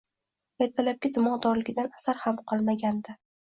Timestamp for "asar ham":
2.01-2.43